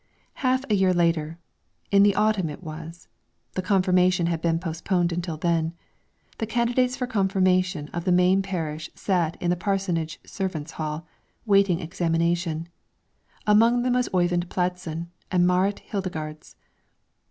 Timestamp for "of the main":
7.89-8.41